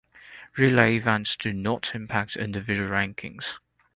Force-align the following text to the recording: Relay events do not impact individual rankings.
Relay 0.57 0.95
events 0.95 1.37
do 1.37 1.53
not 1.53 1.93
impact 1.93 2.35
individual 2.35 2.89
rankings. 2.89 3.59